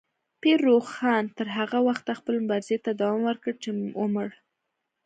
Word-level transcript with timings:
پیر 0.41 0.57
روښان 0.69 1.23
تر 1.37 1.47
هغه 1.57 1.79
وخته 1.87 2.11
خپلې 2.19 2.37
مبارزې 2.45 2.77
ته 2.85 2.91
دوام 3.01 3.21
ورکړ 3.25 3.51
چې 3.63 3.69
ومړ. 3.99 4.27